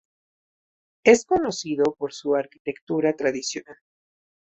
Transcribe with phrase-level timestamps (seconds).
[1.03, 3.77] Es conocido por su arquitectura tradicional.